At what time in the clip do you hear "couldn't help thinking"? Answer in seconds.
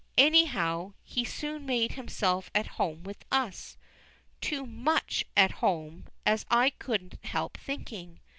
6.71-8.19